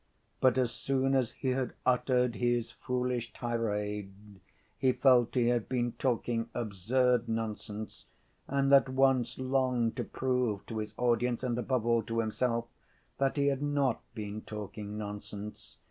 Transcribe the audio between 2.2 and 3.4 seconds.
his foolish